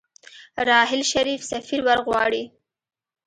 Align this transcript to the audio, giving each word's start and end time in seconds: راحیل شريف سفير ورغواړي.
راحیل 0.69 1.01
شريف 1.11 1.41
سفير 1.51 1.79
ورغواړي. 1.85 2.43